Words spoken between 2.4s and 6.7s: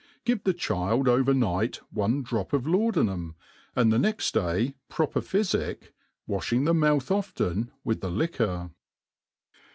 of laudanum, and the next day proper p^yfic, wafhing